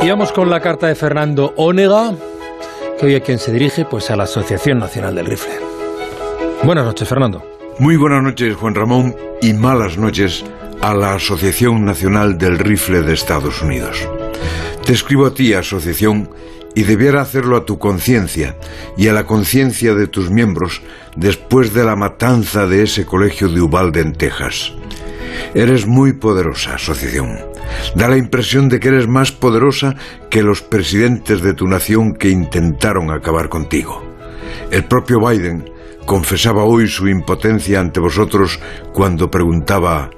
[0.00, 2.14] Y vamos con la carta de Fernando Ónega,
[2.98, 5.54] que hoy a quien se dirige pues a la Asociación Nacional del Rifle.
[6.62, 7.42] Buenas noches, Fernando.
[7.80, 10.44] Muy buenas noches, Juan Ramón, y malas noches
[10.82, 14.08] a la Asociación Nacional del Rifle de Estados Unidos.
[14.86, 16.30] Te escribo a ti, asociación,
[16.76, 18.54] y debiera hacerlo a tu conciencia
[18.96, 20.80] y a la conciencia de tus miembros
[21.16, 24.72] después de la matanza de ese colegio de Uvalde en Texas.
[25.54, 27.57] Eres muy poderosa, asociación.
[27.94, 29.94] Da la impresión de que eres más poderosa
[30.30, 34.02] que los presidentes de tu nación que intentaron acabar contigo.
[34.70, 35.70] El propio Biden
[36.06, 38.58] confesaba hoy su impotencia ante vosotros
[38.92, 40.10] cuando preguntaba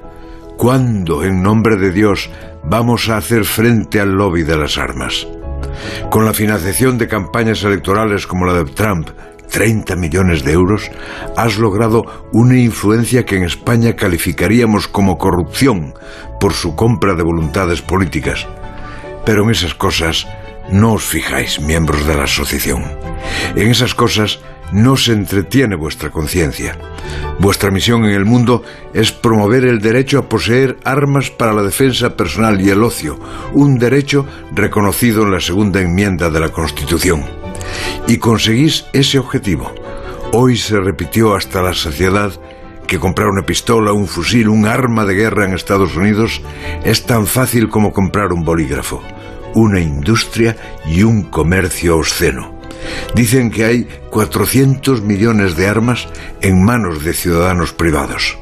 [0.57, 2.29] ¿Cuándo, en nombre de Dios,
[2.63, 5.27] vamos a hacer frente al lobby de las armas?
[6.11, 9.09] Con la financiación de campañas electorales como la de Trump,
[9.51, 10.91] 30 millones de euros,
[11.37, 15.95] has logrado una influencia que en España calificaríamos como corrupción
[16.41, 18.47] por su compra de voluntades políticas.
[19.25, 20.27] Pero en esas cosas
[20.71, 22.85] no os fijáis, miembros de la asociación.
[23.57, 24.41] En esas cosas
[24.73, 26.77] no se entretiene vuestra conciencia.
[27.39, 28.63] Vuestra misión en el mundo
[28.95, 33.19] es promover el derecho a poseer armas para la defensa personal y el ocio,
[33.53, 37.40] un derecho reconocido en la segunda enmienda de la Constitución.
[38.07, 39.73] Y conseguís ese objetivo.
[40.33, 42.33] Hoy se repitió hasta la saciedad
[42.91, 46.43] que comprar una pistola, un fusil, un arma de guerra en Estados Unidos
[46.85, 49.01] es tan fácil como comprar un bolígrafo,
[49.55, 52.59] una industria y un comercio obsceno.
[53.15, 56.09] Dicen que hay 400 millones de armas
[56.41, 58.37] en manos de ciudadanos privados.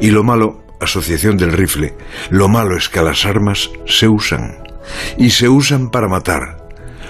[0.00, 1.94] Y lo malo, Asociación del Rifle,
[2.28, 4.58] lo malo es que las armas se usan.
[5.16, 6.67] Y se usan para matar.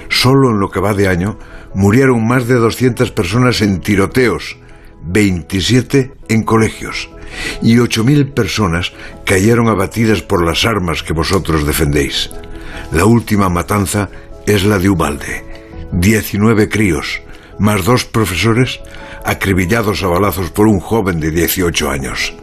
[0.08, 1.38] Solo en lo que va de año
[1.74, 4.56] murieron más de 200 personas en tiroteos,
[5.04, 7.10] 27 en colegios
[7.62, 8.92] y 8.000 personas
[9.24, 12.30] cayeron abatidas por las armas que vosotros defendéis.
[12.92, 14.08] La última matanza
[14.46, 15.44] es la de Ubalde.
[15.92, 17.20] 19 críos,
[17.58, 18.80] más dos profesores,
[19.24, 22.34] acribillados a balazos por un joven de 18 años.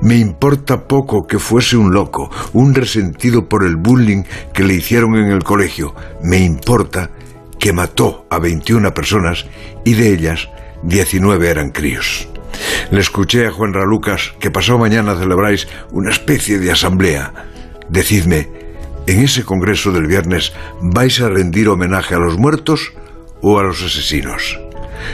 [0.00, 5.16] Me importa poco que fuese un loco, un resentido por el bullying que le hicieron
[5.16, 5.94] en el colegio.
[6.22, 7.10] Me importa
[7.58, 9.46] que mató a 21 personas
[9.84, 10.48] y de ellas
[10.82, 12.28] 19 eran críos.
[12.90, 17.32] Le escuché a Juan Ralucas que pasado mañana celebráis una especie de asamblea.
[17.88, 18.50] Decidme,
[19.06, 22.92] ¿en ese congreso del viernes vais a rendir homenaje a los muertos
[23.40, 24.58] o a los asesinos?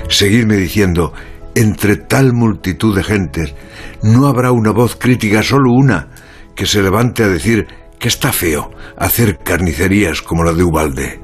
[0.09, 1.13] Seguidme diciendo,
[1.59, 3.53] entre tal multitud de gentes,
[4.01, 6.09] no habrá una voz crítica, solo una,
[6.55, 7.67] que se levante a decir
[7.99, 11.21] que está feo hacer carnicerías como la de Ubalde.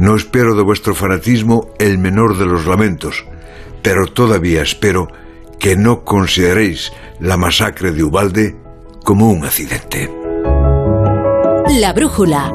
[0.00, 3.24] No espero de vuestro fanatismo el menor de los lamentos,
[3.82, 5.06] pero todavía espero
[5.60, 8.56] que no consideréis la masacre de Ubalde
[9.04, 10.10] como un accidente.
[11.78, 12.50] La brújula.